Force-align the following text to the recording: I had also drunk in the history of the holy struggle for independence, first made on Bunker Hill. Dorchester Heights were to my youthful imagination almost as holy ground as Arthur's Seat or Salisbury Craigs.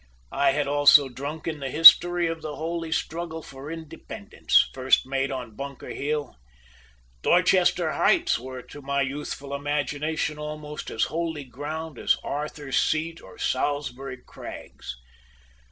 I 0.33 0.53
had 0.53 0.67
also 0.67 1.09
drunk 1.09 1.47
in 1.47 1.59
the 1.59 1.69
history 1.69 2.25
of 2.25 2.41
the 2.41 2.55
holy 2.55 2.91
struggle 2.91 3.43
for 3.43 3.69
independence, 3.69 4.67
first 4.73 5.05
made 5.05 5.29
on 5.31 5.55
Bunker 5.55 5.91
Hill. 5.91 6.33
Dorchester 7.21 7.91
Heights 7.91 8.39
were 8.39 8.63
to 8.63 8.81
my 8.81 9.03
youthful 9.03 9.53
imagination 9.53 10.39
almost 10.39 10.89
as 10.89 11.03
holy 11.03 11.43
ground 11.43 11.99
as 11.99 12.17
Arthur's 12.23 12.77
Seat 12.79 13.21
or 13.21 13.37
Salisbury 13.37 14.17
Craigs. 14.17 14.95